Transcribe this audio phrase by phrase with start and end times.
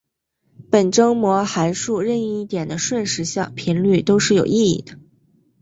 [0.71, 3.23] 本征模函数任意一点的瞬时
[3.55, 4.97] 频率都是有意义的。